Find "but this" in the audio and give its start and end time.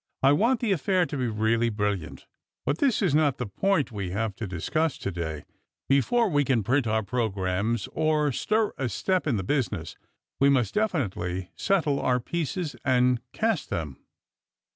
2.65-3.01